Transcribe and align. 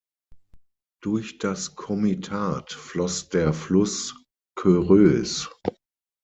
Durch 1.03 1.37
das 1.37 1.75
Komitat 1.75 2.71
floss 2.73 3.29
der 3.29 3.53
Fluss 3.53 4.15
Körös. 4.57 5.47